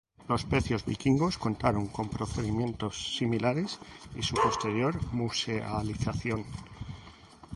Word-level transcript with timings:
Los 0.27 0.45
pecios 0.45 0.83
vikingos 0.83 1.37
contaron 1.37 1.85
con 1.85 2.09
procedimientos 2.09 3.15
similares 3.17 3.77
y 4.15 4.23
su 4.23 4.33
posterior 4.33 4.99
musealización. 5.13 6.43